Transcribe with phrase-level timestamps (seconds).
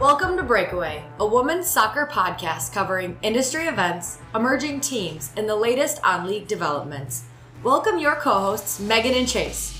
[0.00, 6.00] Welcome to Breakaway, a women's soccer podcast covering industry events, emerging teams, and the latest
[6.02, 7.24] on league developments.
[7.62, 9.78] Welcome your co hosts, Megan and Chase.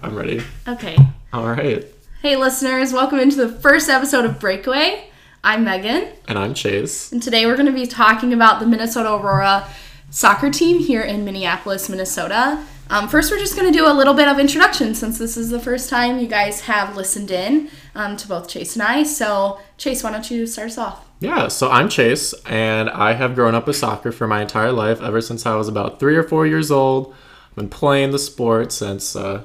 [0.00, 0.42] I'm ready.
[0.68, 0.96] Okay.
[1.32, 1.84] All right.
[2.22, 5.08] Hey, listeners, welcome into the first episode of Breakaway.
[5.42, 7.12] I'm Megan, And I'm Chase.
[7.12, 9.68] and today we're going to be talking about the Minnesota Aurora
[10.10, 12.64] soccer team here in Minneapolis, Minnesota.
[12.90, 15.48] Um, first, we're just going to do a little bit of introduction since this is
[15.48, 19.02] the first time you guys have listened in um, to both Chase and I.
[19.04, 21.04] So, Chase, why don't you start us off?
[21.20, 25.00] Yeah, so I'm Chase, and I have grown up with soccer for my entire life,
[25.00, 27.14] ever since I was about three or four years old.
[27.50, 29.44] I've been playing the sport since, uh,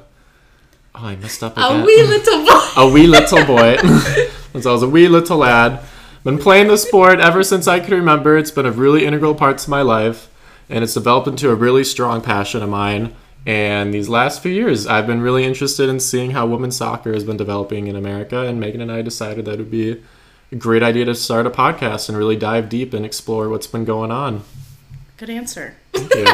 [0.95, 1.79] oh, I messed up again.
[1.81, 2.59] A wee little boy.
[2.76, 3.77] a wee little boy.
[4.51, 5.79] since I was a wee little lad.
[6.26, 8.37] Been playing the sport ever since I can remember.
[8.37, 10.27] It's been a really integral part to my life,
[10.67, 13.15] and it's developed into a really strong passion of mine.
[13.45, 17.23] And these last few years, I've been really interested in seeing how women's soccer has
[17.23, 18.45] been developing in America.
[18.45, 20.01] And Megan and I decided that it would be
[20.51, 23.85] a great idea to start a podcast and really dive deep and explore what's been
[23.85, 24.43] going on.
[25.17, 25.76] Good answer.
[25.93, 26.26] Thank you,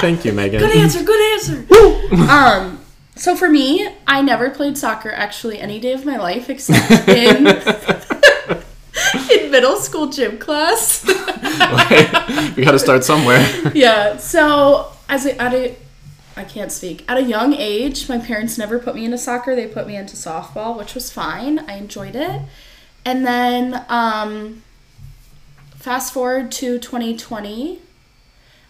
[0.00, 0.60] Thank you Megan.
[0.60, 1.02] Good answer.
[1.04, 1.66] Good answer.
[2.30, 2.80] um,
[3.14, 7.46] so for me, I never played soccer actually any day of my life except in
[9.30, 11.04] in middle school gym class.
[12.56, 13.46] we got to start somewhere.
[13.74, 14.16] yeah.
[14.16, 15.76] So as a, at a
[16.36, 17.04] I can't speak.
[17.08, 19.54] At a young age, my parents never put me into soccer.
[19.54, 21.58] They put me into softball, which was fine.
[21.60, 22.42] I enjoyed it.
[23.04, 24.62] And then um,
[25.76, 27.80] fast forward to 2020,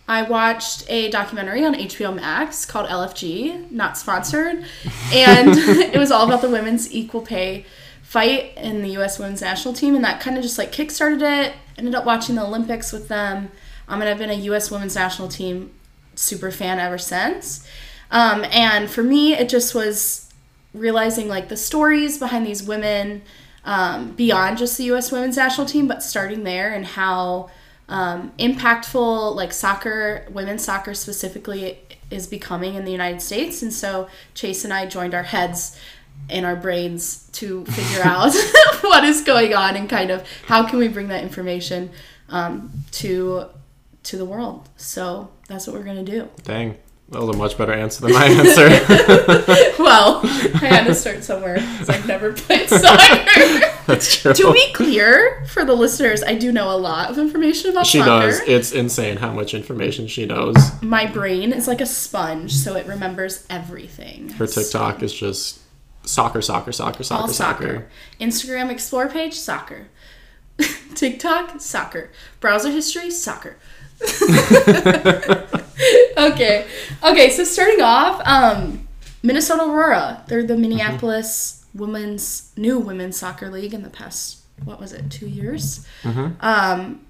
[0.09, 4.65] I watched a documentary on HBO Max called LFG, not sponsored,
[5.13, 7.65] and it was all about the women's equal pay
[8.03, 9.19] fight in the U.S.
[9.19, 11.55] women's national team, and that kind of just like kickstarted it.
[11.79, 13.51] Ended up watching the Olympics with them,
[13.89, 14.71] um, and I've been a U.S.
[14.71, 15.71] women's national team
[16.15, 17.67] super fan ever since.
[18.11, 20.31] Um, and for me, it just was
[20.75, 23.23] realizing like the stories behind these women
[23.65, 25.13] um, beyond just the U.S.
[25.13, 27.51] women's national team, but starting there and how
[27.89, 31.79] um, impactful like soccer, women's soccer specifically,
[32.11, 33.63] is becoming in the United States.
[33.63, 35.79] And so Chase and I joined our heads
[36.29, 38.35] and our brains to figure out
[38.83, 41.91] what is going on and kind of how can we bring that information
[42.29, 43.47] um, to
[44.05, 44.69] to the world.
[44.77, 46.29] So that's what we're gonna do.
[46.45, 46.77] Dang,
[47.11, 48.69] that was a much better answer than my answer.
[49.83, 53.69] well, I had to start somewhere because I've never played soccer.
[53.87, 54.33] That's true.
[54.33, 57.99] to be clear for the listeners, I do know a lot of information about She
[57.99, 58.27] soccer.
[58.29, 58.41] does.
[58.47, 60.57] It's insane how much information she knows.
[60.83, 64.31] My brain is like a sponge, so it remembers everything.
[64.31, 65.61] Her TikTok is just
[66.05, 67.63] soccer, soccer, soccer, soccer, All soccer.
[67.65, 67.89] soccer.
[68.21, 69.89] Instagram explore page, soccer.
[70.95, 72.11] TikTok, soccer.
[72.41, 73.57] Browser history, soccer.
[76.31, 76.67] Okay.
[77.03, 78.87] Okay, so starting off, um,
[79.23, 80.25] Minnesota Aurora.
[80.29, 85.27] They're the Minneapolis women's new women's soccer league in the past what was it, two
[85.29, 85.87] years?
[86.41, 87.01] Um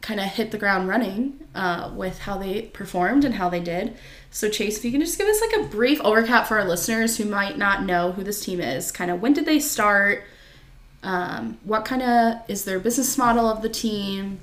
[0.00, 3.96] kind of hit the ground running uh, with how they performed and how they did.
[4.32, 7.16] So, Chase, if you can just give us like a brief overcap for our listeners
[7.16, 10.24] who might not know who this team is, kind of when did they start?
[11.04, 14.40] Um, what kind of is their business model of the team?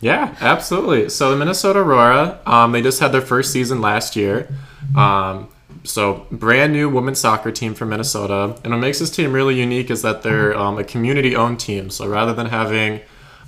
[0.00, 1.10] Yeah, absolutely.
[1.10, 4.48] So the Minnesota Aurora, um, they just had their first season last year.
[4.96, 5.48] Um,
[5.84, 9.90] so brand new women's soccer team from Minnesota, and what makes this team really unique
[9.90, 11.90] is that they're um, a community-owned team.
[11.90, 13.00] So rather than having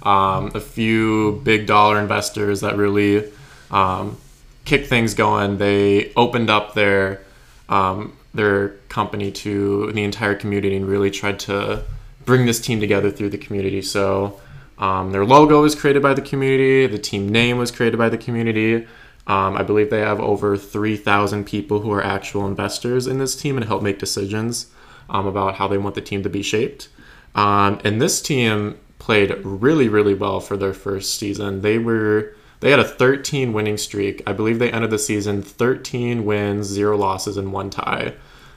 [0.03, 3.31] um, a few big dollar investors that really
[3.71, 4.19] um,
[4.65, 7.23] kick things going, they opened up their
[7.69, 11.83] um, their company to the entire community and really tried to
[12.25, 13.83] bring this team together through the community.
[13.83, 14.41] So
[14.79, 16.87] um, their logo was created by the community.
[16.87, 18.87] The team name was created by the community.
[19.27, 23.57] Um, I believe they have over 3,000 people who are actual investors in this team
[23.57, 24.67] and help make decisions
[25.09, 26.89] um, about how they want the team to be shaped.
[27.35, 31.61] Um, and this team played really, really well for their first season.
[31.61, 34.23] They were they had a 13 winning streak.
[34.25, 38.15] I believe they ended the season 13 wins, zero losses, and one tie.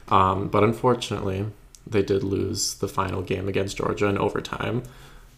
[0.10, 1.48] Um, but unfortunately,
[1.88, 4.84] they did lose the final game against Georgia in overtime.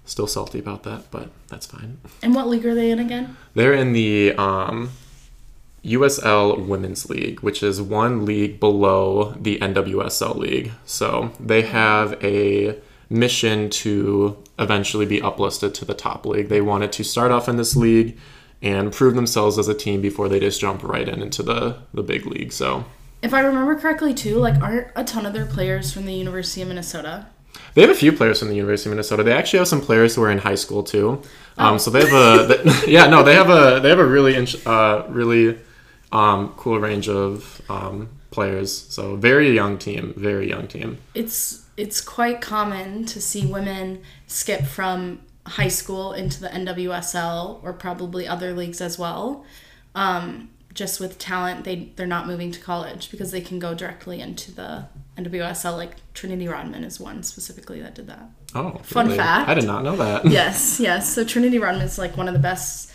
[0.07, 1.99] Still salty about that, but that's fine.
[2.23, 3.37] And what league are they in again?
[3.53, 4.89] They're in the um,
[5.83, 10.71] USL Women's League, which is one league below the NWSL League.
[10.85, 16.47] So they have a mission to eventually be uplisted to the top league.
[16.49, 18.17] They wanted to start off in this league
[18.61, 22.01] and prove themselves as a team before they just jump right in into the, the
[22.01, 22.51] big league.
[22.51, 22.85] So
[23.21, 26.61] If I remember correctly, too, like aren't a ton of their players from the University
[26.61, 27.27] of Minnesota?
[27.73, 29.23] They have a few players from the University of Minnesota.
[29.23, 31.21] They actually have some players who are in high school too.
[31.57, 34.35] Um, So they have a they- yeah no they have a they have a really
[34.65, 35.57] uh, really
[36.11, 38.71] um, cool range of um, players.
[38.89, 40.97] So very young team, very young team.
[41.13, 47.73] It's it's quite common to see women skip from high school into the NWSL or
[47.73, 49.45] probably other leagues as well.
[49.95, 54.21] Um, just with talent, they they're not moving to college because they can go directly
[54.21, 54.85] into the
[55.17, 55.75] NWSL.
[55.75, 58.29] Like Trinity Rodman is one specifically that did that.
[58.55, 59.49] Oh, Fun fact.
[59.49, 60.25] I did not know that.
[60.31, 61.13] yes, yes.
[61.13, 62.91] So Trinity Rodman is like one of the best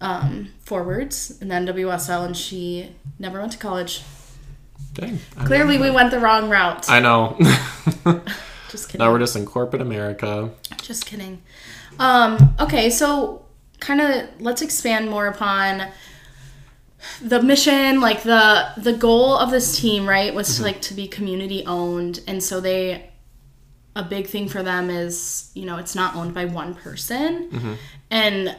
[0.00, 4.02] um, forwards in the NWSL, and she never went to college.
[4.94, 6.88] Dang, I Clearly, we went the wrong route.
[6.88, 7.36] I know.
[8.70, 9.04] Just kidding.
[9.04, 10.50] now we're just in corporate America.
[10.82, 11.40] Just kidding.
[11.98, 13.44] Um, okay, so
[13.78, 15.88] kind of let's expand more upon
[17.22, 20.64] the mission, like the the goal of this team, right, was to mm-hmm.
[20.64, 23.10] like to be community owned, and so they
[23.94, 27.74] a big thing for them is you know it's not owned by one person, mm-hmm.
[28.10, 28.56] and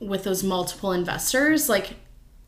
[0.00, 1.96] with those multiple investors, like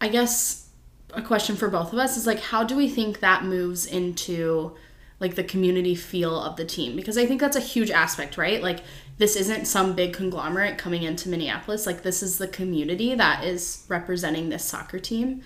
[0.01, 0.69] I guess
[1.13, 4.77] a question for both of us is like how do we think that moves into
[5.19, 6.97] like the community feel of the team?
[6.97, 8.63] Because i think that's a huge aspect right?
[8.63, 8.81] Like
[9.21, 11.85] this isn't some big conglomerate coming into minneapolis.
[11.87, 15.43] Like this is the community that is representing this soccer team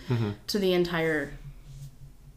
[0.46, 1.32] to the entire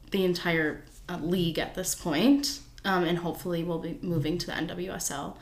[0.10, 2.60] the entire uh, league at this point.
[2.84, 5.36] Um, and hopefully we'll be moving to the nwsl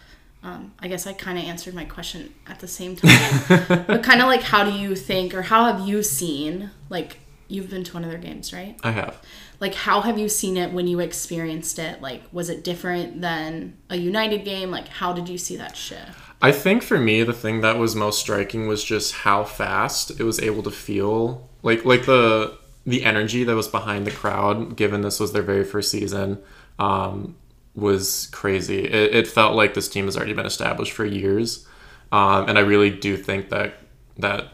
[0.44, 3.86] um, i guess i kind of answered my question at the same time.
[3.88, 7.70] But kind of like how do you think or how have you seen like you've
[7.70, 8.76] been to one of their games right?
[8.84, 9.22] I have.
[9.60, 13.76] Like how have you seen it when you experienced it like was it different than
[13.90, 17.34] a united game like how did you see that shift I think for me, the
[17.34, 21.86] thing that was most striking was just how fast it was able to feel like
[21.86, 24.76] like the the energy that was behind the crowd.
[24.76, 26.42] Given this was their very first season,
[26.78, 27.36] um,
[27.74, 28.86] was crazy.
[28.86, 31.66] It, it felt like this team has already been established for years,
[32.12, 33.80] um, and I really do think that
[34.18, 34.50] that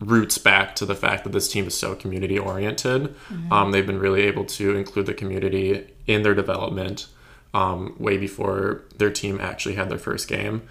[0.00, 3.14] roots back to the fact that this team is so community oriented.
[3.52, 7.06] Um, they've been really able to include the community in their development
[7.54, 10.62] um, way before their team actually had their first game.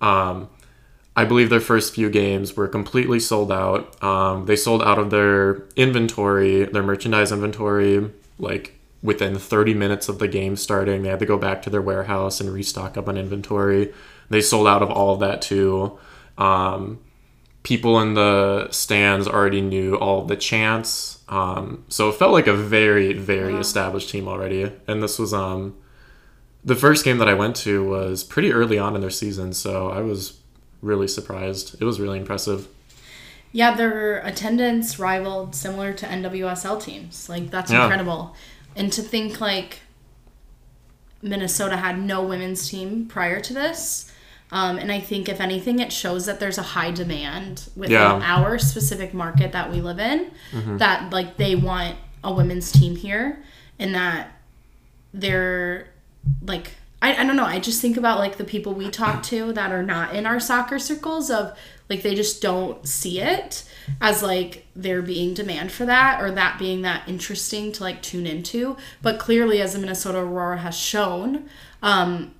[0.00, 0.48] Um,
[1.14, 4.02] I believe their first few games were completely sold out.
[4.02, 10.18] Um, they sold out of their inventory, their merchandise inventory, like within 30 minutes of
[10.18, 11.02] the game starting.
[11.02, 13.92] They had to go back to their warehouse and restock up on inventory.
[14.30, 15.98] They sold out of all of that too.
[16.38, 16.98] Um,
[17.62, 21.20] people in the stands already knew all the chants.
[21.28, 24.72] Um, so it felt like a very, very established team already.
[24.88, 25.76] And this was um,
[26.64, 29.52] the first game that I went to was pretty early on in their season.
[29.52, 30.38] So I was
[30.80, 31.80] really surprised.
[31.80, 32.66] It was really impressive.
[33.52, 37.82] yeah their attendance rivaled similar to nwsl teams like that's Yeah.
[37.82, 38.34] incredible
[38.74, 39.80] and to think like
[41.22, 44.10] minnesota had no women's team prior to this
[44.52, 48.20] um, and i think if anything it shows that there's a high demand within Yeah.
[48.22, 50.30] our specific market that we live in
[50.78, 53.42] that like they want a women's team here
[53.80, 54.28] and that
[55.12, 55.88] they're
[56.42, 57.44] like I, I don't know.
[57.44, 60.38] I just think about like the people we talk to that are not in our
[60.38, 61.58] soccer circles of
[61.90, 63.64] like they just don't see it
[64.00, 68.24] as like there being demand for that or that being that interesting to like tune
[68.24, 68.76] into.
[69.02, 71.48] But clearly as the minnesota aurora has shown
[71.82, 72.34] um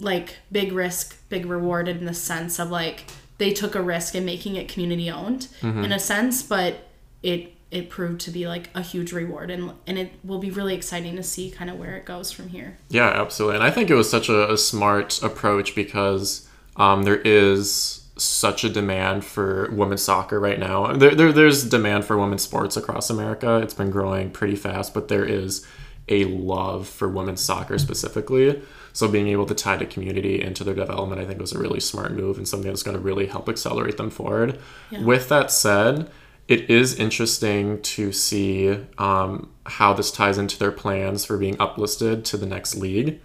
[0.00, 3.04] like big risk big reward in the sense of like
[3.38, 6.88] they took a risk in making it community owned in a sense but
[7.22, 10.74] it it proved to be like a huge reward and and it will be really
[10.74, 13.56] exciting to see kind of where it goes from here Yeah, absolutely.
[13.56, 18.64] And I think it was such a, a smart approach because um, there is such
[18.64, 20.92] a demand for women's soccer right now.
[20.92, 23.56] There, there, there's demand for women's sports across America.
[23.58, 25.66] It's been growing pretty fast, but there is
[26.08, 28.62] a love for women's soccer specifically.
[28.92, 31.80] So being able to tie the community into their development, I think was a really
[31.80, 34.58] smart move and something that's going to really help accelerate them forward.
[35.04, 36.10] With that said,
[36.48, 42.24] it is interesting to see um, how this ties into their plans for being uplisted
[42.24, 43.20] to the next league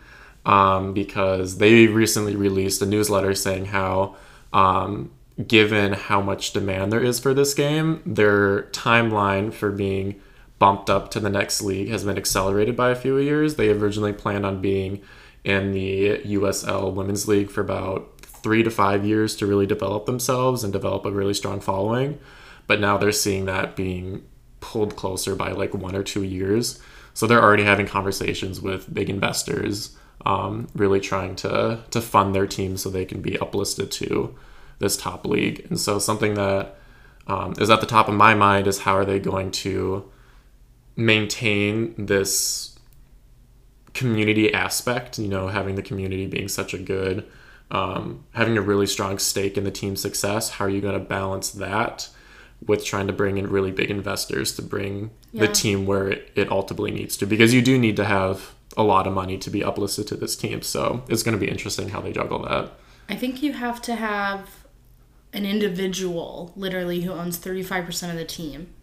[0.46, 4.15] um, because they recently released a newsletter saying how
[4.53, 5.12] um,
[5.48, 10.22] given how much demand there is for this game their timeline for being
[10.59, 14.13] bumped up to the next league has been accelerated by a few years they originally
[14.13, 15.01] planned on being
[15.43, 20.63] in the usl women's league for about three to five years to really develop themselves
[20.63, 22.17] and develop a really strong following
[22.67, 24.24] but now they're seeing that being
[24.65, 26.81] pulled closer by like one or two years.
[27.13, 29.95] So they're already having conversations with big investors,
[30.25, 34.35] um, really trying to to fund their team so they can be uplisted to
[34.79, 35.65] this top league.
[35.69, 36.77] And so something that
[37.27, 40.12] um, is at the top of my mind is how are they going to
[40.95, 42.77] maintain this
[43.93, 45.19] community aspect?
[45.19, 47.25] You know, having the community being such a good,
[47.71, 50.51] um, having a really strong stake in the team's success.
[50.51, 52.09] How are you going to balance that?
[52.65, 56.49] with trying to bring in really big investors to bring the team where it, it
[56.49, 59.59] ultimately needs to because you do need to have a lot of money to be
[59.59, 62.71] uplisted to this team so it's going to be interesting how they juggle that
[63.07, 64.65] I think you have to have
[65.33, 68.73] an individual, literally, who owns 35% of the team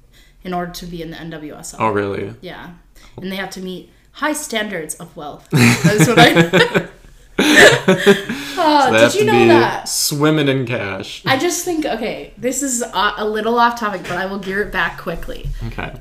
[0.45, 1.77] in order to be in the NWSL.
[1.79, 2.71] oh really Yeah.
[3.17, 5.49] And they have to meet high standards of wealth.
[5.51, 6.89] That's what I.
[8.65, 9.89] Oh, they did you know that?
[9.89, 14.13] swimming in cash I just think, okay, this is a, a little off topic, but
[14.13, 15.49] I will gear it back quickly.
[15.67, 16.01] okay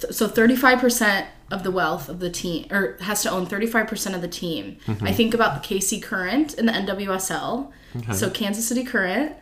[0.00, 4.20] Th- So 35% of the wealth of the team, or has to own 35% of
[4.20, 4.76] the team.
[4.86, 5.04] Mm-hmm.
[5.06, 7.72] I think about the KC Current in the NWSL.
[7.96, 8.12] Okay.
[8.12, 9.34] So Kansas City Current.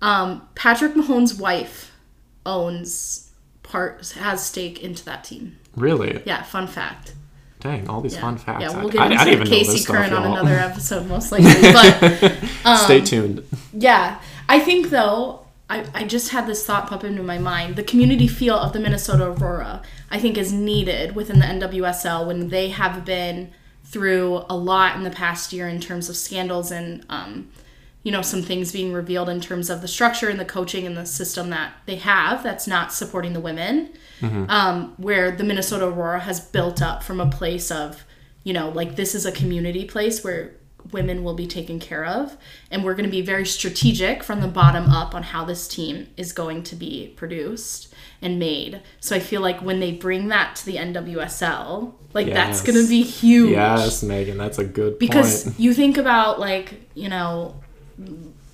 [0.00, 1.92] Um, Patrick Mahomes' wife
[2.46, 3.29] owns
[3.70, 5.56] part, has stake into that team.
[5.76, 7.14] really Yeah, fun fact.
[7.60, 8.20] dang all these Yeah.
[8.22, 10.24] fun facts Yeah, I- we'll I, get I into didn't even know KC Current on
[10.32, 11.72] another episode, most likely.
[11.72, 12.34] But
[12.64, 17.22] um, stay tuned yeah, I think though, I, I just had this thought pop into
[17.22, 17.76] my mind.
[17.76, 22.48] The community feel of the Minnesota Aurora, I think, is needed within the NWSL when
[22.48, 23.50] they have been
[23.84, 27.48] through a lot in the past year in terms of scandals and, um,
[28.02, 30.96] you know, some things being revealed in terms of the structure and the coaching and
[30.96, 33.90] the system that they have that's not supporting the women.
[34.50, 38.04] Um, where the Minnesota Aurora has built up from a place of,
[38.44, 40.52] you know, like this is a community place where
[40.92, 42.36] women will be taken care of.
[42.70, 46.08] And we're going to be very strategic from the bottom up on how this team
[46.16, 48.82] is going to be produced and made.
[49.00, 52.88] So i feel like when they bring that to the nwsl like that's going to
[52.88, 53.52] be huge.
[53.52, 55.60] Yes megan that's a good because point.
[55.60, 57.54] you think about like you know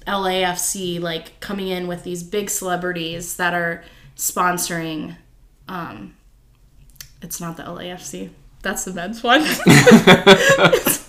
[0.06, 3.84] lafc like coming in with these big celebrities that are
[4.16, 5.16] sponsoring
[5.68, 6.14] um
[7.22, 8.30] it's not the lafc
[8.62, 9.42] that's the men's one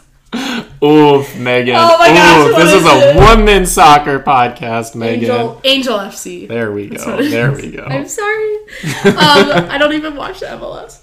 [0.84, 1.75] Oof, Megan.
[1.75, 5.24] Oh my gosh, Oof, this is is a women's soccer podcast, Megan.
[5.24, 7.17] angel angel fc There we go.
[7.29, 7.84] There we go.
[7.84, 8.58] I'm sorry.
[9.06, 11.01] Um, I don't even watch the MLS.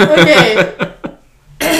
[0.00, 0.92] Okay.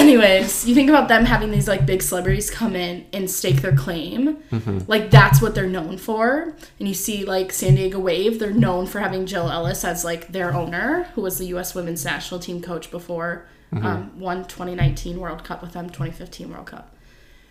[0.05, 3.75] Anyways, you think about them having these like big celebrities come in and stake their
[3.75, 4.37] claim.
[4.53, 4.81] Mm-hmm.
[4.87, 6.55] Like that's what they're known for.
[6.79, 10.29] And you see like San Diego Wave, they're known for having Jill Ellis as like
[10.29, 11.75] their owner, who was the U.S.
[11.75, 13.87] Women's National Team coach before Mm-hmm.
[13.87, 16.95] um, won 2019 World Cup with them, 2015 World Cup.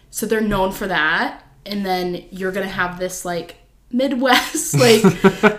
[0.10, 1.43] So they're known for that.
[1.65, 3.57] And then you're gonna have this like
[3.93, 5.03] Midwest, like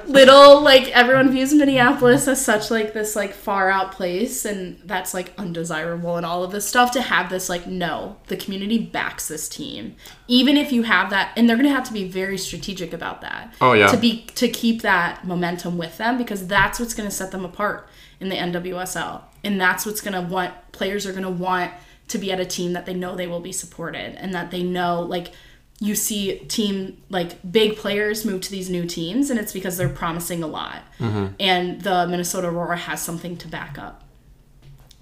[0.07, 5.15] little like everyone views Minneapolis as such like this like far out place and that's
[5.15, 9.29] like undesirable and all of this stuff to have this like no, the community backs
[9.29, 9.95] this team.
[10.27, 13.55] Even if you have that and they're gonna have to be very strategic about that.
[13.61, 13.87] Oh, yeah.
[13.87, 17.89] To be to keep that momentum with them because that's what's gonna set them apart
[18.19, 19.23] in the NWSL.
[19.45, 21.71] And that's what's gonna want players are gonna want
[22.09, 24.63] to be at a team that they know they will be supported and that they
[24.63, 25.33] know like
[25.81, 29.89] you see team like big players move to these new teams and it's because they're
[29.89, 31.27] promising a lot mm-hmm.
[31.41, 34.05] and the minnesota aurora has something to back up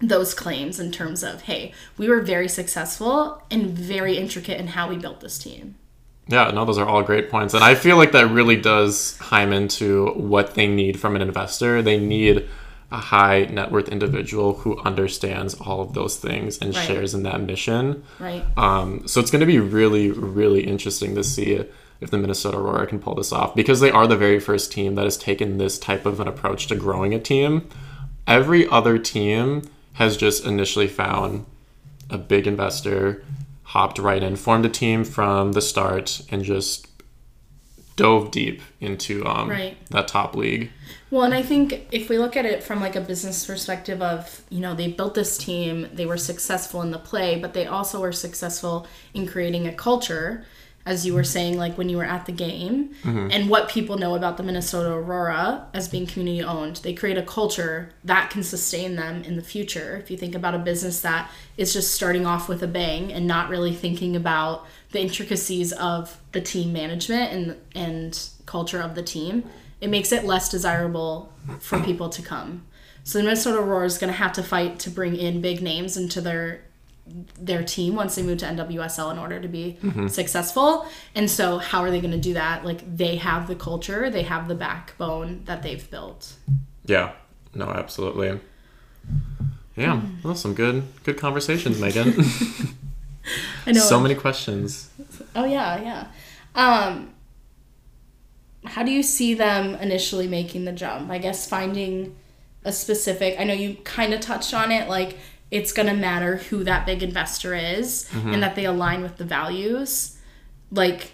[0.01, 4.89] those claims in terms of hey we were very successful and very intricate in how
[4.89, 5.75] we built this team
[6.29, 7.53] Yeah, no, those are all great points.
[7.53, 11.83] And I feel like that really does chime into what they need from an investor.
[11.83, 12.49] They need
[12.93, 16.87] a high net worth individual who understands all of those things and Right.
[16.87, 18.03] shares in that mission.
[18.21, 21.59] right Um, so it's going to be really, really interesting to see
[22.01, 24.95] if the Minnesota Aurora can pull this off because they are the very first team
[24.97, 27.67] that has taken this type of an approach to growing a team.
[28.27, 29.63] Every other team
[29.95, 31.47] has just initially found
[32.11, 33.25] a big investor,
[33.63, 36.92] hopped right in, formed a team from the start, and just
[37.97, 39.77] dove deep into um, Right.
[39.91, 40.71] that top league.
[41.11, 44.43] Well, and I think if we look at it from like a business perspective of,
[44.49, 48.01] you know, they built this team, they were successful in the play, but they also
[48.01, 50.45] were successful in creating a culture,
[50.85, 53.29] as you were saying, like when you were at the game, mm-hmm.
[53.31, 56.77] and what people know about the Minnesota Aurora as being community owned.
[56.77, 59.97] They create a culture that can sustain them in the future.
[59.97, 63.27] If you think about a business that is just starting off with a bang and
[63.27, 69.03] not really thinking about the intricacies of the team management and and culture of the
[69.03, 69.45] team,
[69.81, 72.67] it makes it less desirable for people to come.
[73.05, 75.97] So the Minnesota Aurora is going to have to fight to bring in big names
[75.97, 76.63] into their
[77.07, 79.77] their team once they move to NWSL in order to be
[80.09, 80.87] successful.
[81.15, 82.65] And so how are they going to do that?
[82.65, 86.35] Like they have the culture, they have the backbone that they've built.
[86.87, 87.13] Yeah,
[87.55, 88.41] no, absolutely.
[89.77, 92.15] Yeah, well, some good, good conversations, Megan.
[93.67, 93.81] I know.
[93.81, 94.91] so many questions.
[95.35, 96.07] Oh yeah, yeah.
[96.55, 97.15] Um
[98.65, 101.11] how do you see them initially making the jump?
[101.11, 102.15] I guess finding
[102.65, 105.19] a specific I know you kind of touched on it like
[105.53, 108.41] it's going to matter who that big investor is and mm-hmm.
[108.41, 110.19] that they align with the values.
[110.71, 111.13] Like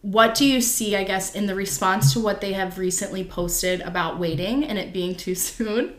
[0.00, 3.80] what do you see, I guess, in the response to what they have recently posted
[3.82, 5.94] about waiting and it being too soon?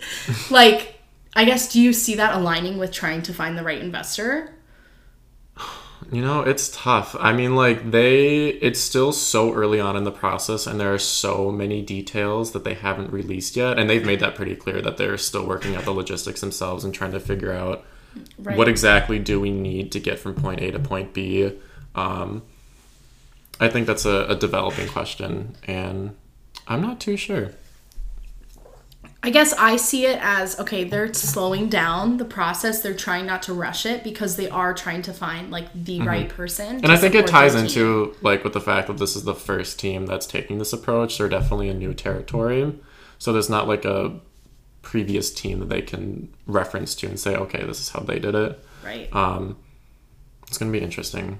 [0.51, 0.99] like,
[1.35, 4.55] I guess, do you see that aligning with trying to find the right investor?
[6.11, 7.15] You know, it's tough.
[7.19, 10.99] I mean, like, they, it's still so early on in the process, and there are
[10.99, 13.79] so many details that they haven't released yet.
[13.79, 16.93] And they've made that pretty clear that they're still working out the logistics themselves and
[16.93, 17.85] trying to figure out
[18.37, 18.55] Right.
[18.55, 21.51] what exactly do we need to get from point A to point B.
[21.95, 22.43] Um,
[23.59, 26.15] I think that's a, a developing question, and
[26.67, 27.51] I'm not too sure.
[29.25, 32.81] I guess I see it as okay, they're slowing down the process.
[32.81, 36.27] They're trying not to rush it because they are trying to find like the right
[36.27, 36.75] person.
[36.75, 36.83] Mm-hmm.
[36.83, 39.79] And I think it ties into like with the fact that this is the first
[39.79, 41.17] team that's taking this approach.
[41.17, 42.77] They're definitely a new territory,
[43.17, 44.19] so there's not like a
[44.81, 48.35] previous team that they can reference to and say, okay, this is how they did
[48.35, 48.63] it.
[48.83, 49.13] right.
[49.15, 49.57] Um,
[50.47, 51.39] it's gonna be interesting.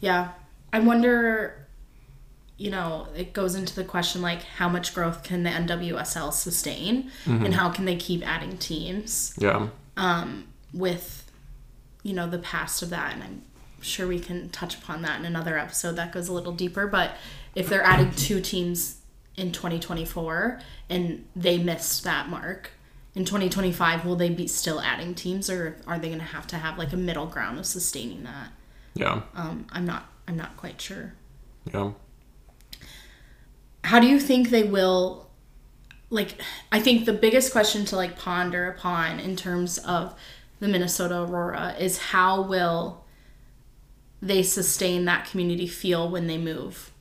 [0.00, 0.30] Yeah.
[0.72, 1.66] I wonder,
[2.58, 7.10] you know, it goes into the question like how much growth can the NWSL sustain
[7.24, 11.30] and how can they keep adding teams Yeah, Um, with,
[12.02, 13.14] you know, the past of that.
[13.14, 13.42] And I'm
[13.80, 16.86] sure we can touch upon that in another episode that goes a little deeper.
[16.88, 17.12] But
[17.54, 18.96] if they're adding two teams
[19.36, 20.60] in 2024
[20.90, 22.70] and they missed that mark,
[23.14, 26.56] in 2025, will they be still adding teams or are they going to have to
[26.56, 28.50] have like a middle ground of sustaining that?
[28.94, 30.06] yeah, Um, I'm not.
[30.26, 31.14] I'm not quite sure.
[31.72, 31.92] yeah.
[33.84, 35.28] How do you think they will
[36.10, 36.40] like
[36.72, 40.14] i think the biggest question to like ponder upon in terms of
[40.60, 43.04] the minnesota aurora is how will
[44.20, 46.92] they sustain that community feel when they move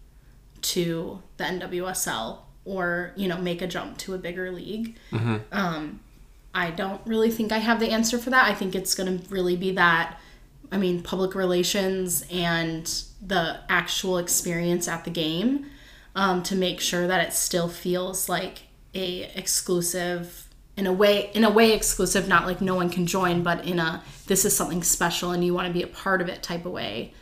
[0.62, 4.98] to the nwsl or you know make a jump to a bigger league.
[5.52, 6.02] Um,
[6.54, 8.46] i don't really think i have the answer for that.
[8.46, 10.20] I think it's going to really be that
[10.72, 12.86] i mean public relations and
[13.26, 15.68] the actual experience at the game
[16.18, 18.64] um, to make sure that it still feels like
[18.96, 23.44] a exclusive in a way in a way exclusive not like no one can join
[23.44, 26.28] but in a this is something special and you want to be a part of
[26.28, 27.14] it type of way.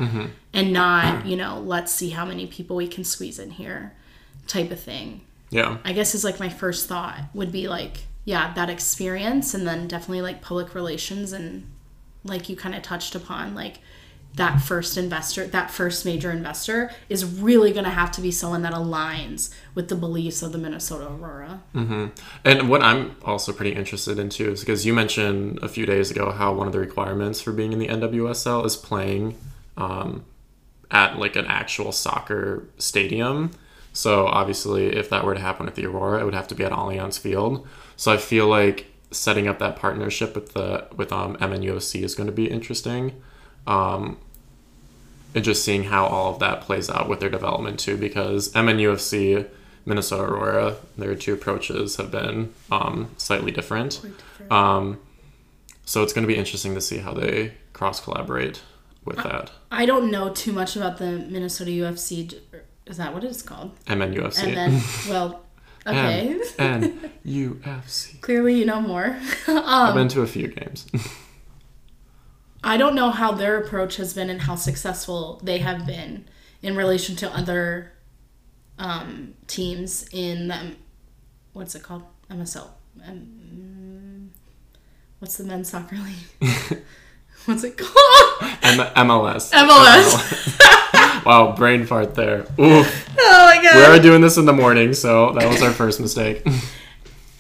[0.54, 3.94] And not you know let's see how many people we can squeeze in here
[4.48, 5.22] type of thing.
[5.52, 9.68] Yeah, i guess is like my first thought would be like yeah that experience and
[9.68, 11.70] then definitely like public relations and
[12.24, 13.80] like you kind of touched upon like
[14.36, 18.62] that first investor that first major investor is really going to have to be someone
[18.62, 21.62] that aligns with the beliefs of the minnesota aurora
[22.44, 26.12] And what I'm also pretty interested in too is because you mentioned a few days
[26.12, 29.38] ago how one of the requirements for being in the NWSL is playing
[29.78, 30.26] um,
[30.92, 33.52] at like an actual soccer stadium.
[33.94, 36.64] So obviously, if that were to happen with the Aurora, it would have to be
[36.64, 37.66] at Allianz Field.
[37.96, 42.28] So I feel like setting up that partnership with the with um, MNUFC is going
[42.28, 43.22] to be interesting.
[43.66, 44.18] Um,
[45.36, 49.48] and just seeing how all of that plays out with their development too, because MNUFC,
[49.86, 54.02] Minnesota Aurora, their two approaches have been um, slightly different.
[54.50, 55.00] Um,
[55.86, 58.62] so it's going to be interesting to see how they cross collaborate
[59.04, 62.34] with that i don't know too much about the minnesota ufc
[62.88, 64.44] is that what it's called MNUFC.
[64.44, 65.44] and then well
[65.86, 68.20] okay and UFC.
[68.22, 69.16] clearly you know more
[69.48, 70.88] I've been to a few games.
[72.66, 76.26] I don't know how their approach has been and how successful they have been
[76.64, 77.94] in relation to other
[78.80, 80.76] um, teams in the
[81.54, 82.68] what's it called MSL.
[83.08, 84.32] Um,
[85.20, 86.82] what's the men's soccer league?
[87.46, 88.52] what's it called?
[88.64, 89.52] M- MLS.
[89.52, 91.26] MLS.
[91.26, 92.48] wow, brain fart there.
[92.60, 93.10] Oof.
[93.20, 93.76] oh my god!
[93.76, 96.44] We are doing this in the morning, so that was our first mistake.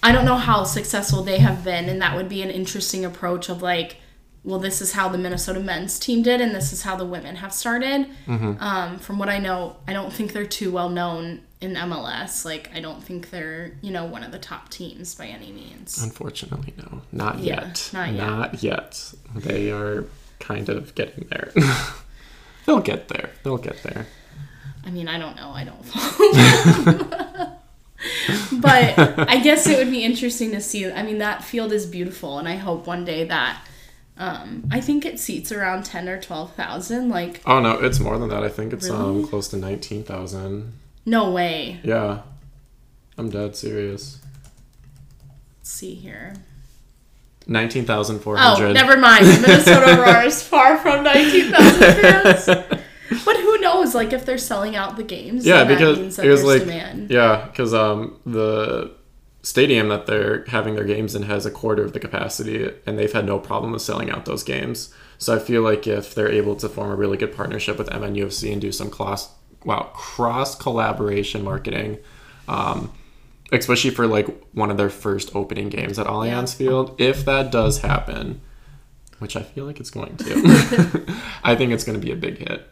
[0.03, 3.49] I don't know how successful they have been, and that would be an interesting approach
[3.49, 3.97] of like,
[4.45, 7.35] well, this is how the Minnesota men's team did, and this is how the women
[7.37, 8.07] have started.
[8.27, 12.45] Um, from what I know, I don't think they're too well known in MLS.
[12.45, 16.01] Like, I don't think they're you know one of the top teams by any means.
[16.01, 17.01] Unfortunately, no.
[17.11, 17.89] Not Yeah, yet.
[17.93, 18.27] not yet.
[18.27, 19.13] Not yet.
[19.35, 20.05] They are
[20.39, 21.51] kind of getting there.
[22.65, 23.31] They'll get there.
[23.43, 24.05] They'll get there.
[24.85, 25.49] I mean, I don't know.
[25.49, 27.51] I don't follow.
[28.53, 30.91] but I guess it would be interesting to see.
[30.91, 33.65] I mean, that field is beautiful, and I hope one day that.
[34.17, 37.09] Um, I think it seats around ten or twelve thousand.
[37.09, 38.43] Like, Oh no, it's more than that.
[38.43, 40.73] I think it's um close to nineteen thousand.
[41.05, 41.79] no way.
[41.83, 42.21] Yeah.
[43.17, 44.19] I'm dead serious.
[45.59, 46.33] Let's see here.
[47.47, 48.73] Nineteen thousand four Oh, hundred.
[48.73, 49.25] never mind.
[49.25, 52.45] The Minnesota Aurora is far from 19,000 fans.
[53.23, 53.93] But who knows?
[53.93, 56.67] Like, if they're selling out the games, Yeah, because means that it was there's like
[56.67, 57.11] demand.
[57.11, 58.94] yeah, because um the
[59.45, 63.13] stadium that they're having their games in has a quarter of the capacity, and they've
[63.13, 64.91] had no problem with selling out those games.
[65.19, 68.51] So I feel like if they're able to form a really good partnership with MNUFC
[68.51, 69.29] and do some cross
[69.63, 71.99] wow cross collaboration marketing,
[72.47, 72.91] um,
[73.51, 76.99] especially for like one of their first opening games at Allianz Field.
[76.99, 78.41] If that does happen,
[79.19, 82.39] which I feel like it's going to, I think it's going to be a big
[82.39, 82.67] hit.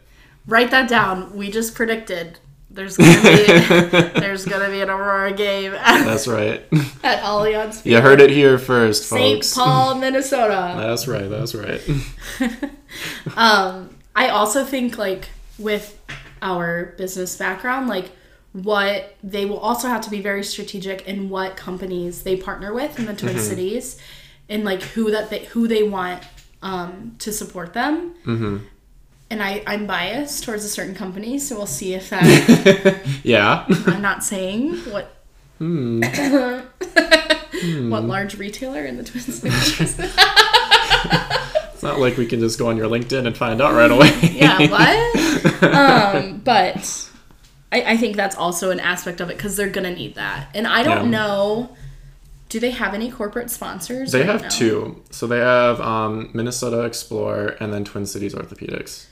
[0.46, 1.36] Write that down.
[1.36, 2.40] We just predicted
[2.74, 3.46] there's gonna be
[4.20, 6.60] there's gonna be an Aurora game at, That's right.
[7.04, 7.86] at Allianz Field.
[7.86, 9.48] You heard it here first, St.
[9.54, 10.74] Paul, Minnesota.
[10.76, 11.30] That's right.
[11.30, 11.80] That's right.
[13.36, 16.00] Um, I also think like with
[16.42, 18.10] our business background, like
[18.52, 22.98] what they will also have to be very strategic in what companies they partner with
[22.98, 23.98] in the Twin Cities,
[24.48, 26.22] and like who that they who they want
[26.62, 28.14] um, to support them.
[28.24, 28.58] Mm-hmm.
[29.30, 33.00] And I I'm biased towards a certain company, so we'll see if that.
[33.24, 33.64] Yeah.
[33.86, 35.10] I'm not saying what.
[35.58, 35.64] what
[38.04, 39.98] large retailer in the Twin Cities?
[41.72, 44.10] It's not like we can just go on your LinkedIn and find out right away.
[44.32, 45.74] yeah, what?
[45.74, 47.10] um, but
[47.72, 50.48] I, I think that's also an aspect of it because they're gonna need that.
[50.54, 51.10] And I don't Yeah.
[51.18, 51.76] know.
[52.50, 54.12] Do they have any corporate sponsors?
[54.12, 55.02] They have two.
[55.10, 59.06] So they have um, Minnesota Explore and then Twin Cities Orthopedics.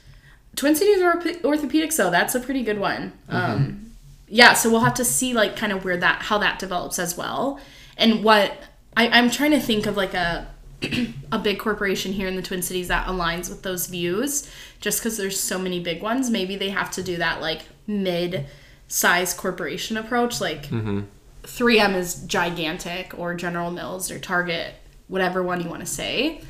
[0.55, 3.13] Twin Cities Ortho- Orthopedics, though, that's a pretty good one.
[3.29, 3.35] Mm-hmm.
[3.35, 3.91] Um,
[4.27, 7.15] yeah, so we'll have to see like kind of where that how that develops as
[7.17, 7.59] well,
[7.97, 8.57] and what
[8.97, 10.47] I, I'm trying to think of like a
[11.31, 14.49] a big corporation here in the Twin Cities that aligns with those views.
[14.79, 18.45] Just because there's so many big ones, maybe they have to do that like mid
[18.87, 20.41] size corporation approach.
[20.41, 20.67] Like
[21.43, 24.73] 3M is gigantic, or General Mills, or Target,
[25.07, 26.41] whatever one you want to say.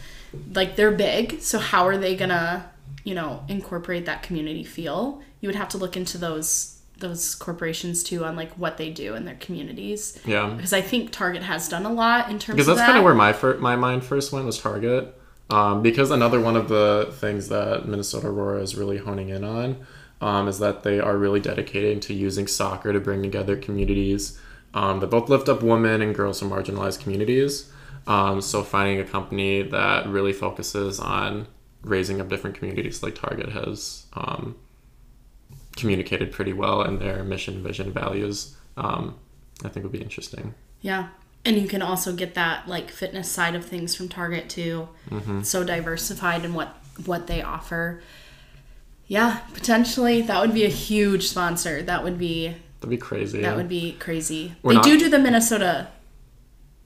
[0.54, 2.70] Like they're big, so how are they gonna,
[3.04, 5.22] you know, incorporate that community feel?
[5.42, 9.16] You would have to look into those those corporations too on like what they do
[9.16, 10.20] in their communities.
[10.26, 10.54] Yeah.
[10.56, 12.86] Because I think Target has done a lot in terms Because that's that.
[12.86, 15.20] kind of where my fir- my mind first went was Target.
[15.50, 19.86] Um, because another one of the things that Minnesota Aurora is really honing in on
[20.22, 24.40] um, is that they are really dedicated to using soccer to bring together communities
[24.74, 27.72] um, that both lift up women and girls from marginalized communities.
[28.08, 31.48] Um, so finding a company that really focuses on
[31.84, 34.56] raising up different communities like Target has um,
[35.76, 38.56] communicated pretty well in their mission, vision, values.
[38.78, 39.16] Um,
[39.64, 40.54] I think would be interesting.
[40.82, 41.10] Yeah.
[41.46, 44.88] And you can also get that like fitness side of things from Target too.
[45.10, 45.42] Mm-hmm.
[45.44, 46.70] So diversified in what
[47.06, 48.02] what they offer.
[49.08, 51.82] Yeah, potentially that would be a huge sponsor.
[51.84, 53.42] That would be That'd be crazy.
[53.42, 54.56] that would be crazy.
[54.64, 55.90] We're they not- do do the Minnesota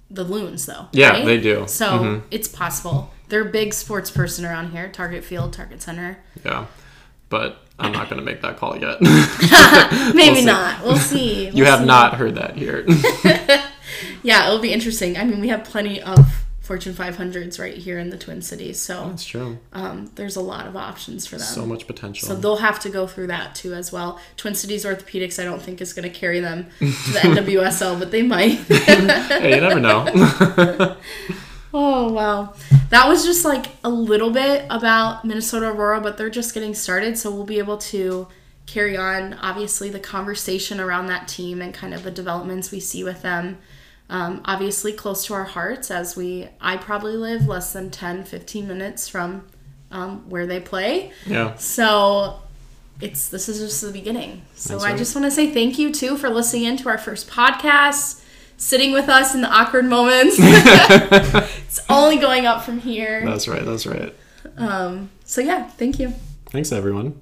[0.10, 0.88] the loons though.
[0.92, 1.26] Yeah, right?
[1.26, 1.66] they do.
[1.68, 2.22] So Mhm.
[2.32, 3.14] it's possible.
[3.30, 4.90] They're a big sports person around here.
[4.90, 6.18] Target Field, Target Center.
[6.46, 6.66] Yeah,
[7.30, 9.02] but I'm not going to make that call yet.
[10.16, 10.46] Maybe see.
[10.46, 10.84] not.
[10.84, 11.46] We'll see.
[11.50, 11.86] you We'll have see.
[11.86, 12.86] not heard that here.
[14.24, 15.18] Yeah, it'll be interesting.
[15.18, 16.20] I mean, we have plenty of
[16.60, 19.58] Fortune 500s right here in the Twin Cities, so That's true.
[19.74, 21.46] um, there's a lot of options for them.
[21.46, 22.28] So much potential.
[22.28, 24.20] So they'll have to go through that too as well.
[24.36, 28.12] Twin Cities Orthopedics, I don't think is going to carry them to the NWSL, but
[28.12, 28.58] they might.
[28.68, 30.98] hey, you never know.
[31.74, 32.54] Oh wow,
[32.90, 37.18] that was just like a little bit about Minnesota Aurora, but they're just getting started,
[37.18, 38.28] so we'll be able to
[38.66, 43.04] carry on obviously the conversation around that team and kind of the developments we see
[43.04, 43.58] with them.
[44.10, 48.66] Um, obviously close to our hearts as we i probably live less than 10 15
[48.66, 49.46] minutes from
[49.92, 51.56] um, where they play yeah.
[51.56, 52.40] So
[53.02, 54.42] it's this is just the beginning.
[54.56, 57.30] So I just want to say thank you too for listening in to our first
[57.30, 58.24] podcast,
[58.58, 60.36] sitting with us in the awkward moments.
[60.40, 63.24] it's only going up from here.
[63.26, 63.64] That's right.
[63.64, 64.14] That's right.
[64.58, 66.14] Um, so yeah, thank you.
[66.50, 67.22] Thanks, everyone.